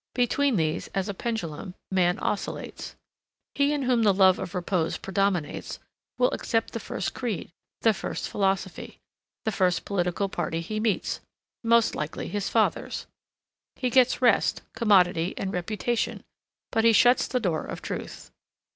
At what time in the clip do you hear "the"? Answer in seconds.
4.01-4.15, 6.73-6.79, 7.81-7.93, 9.45-9.51, 17.27-17.39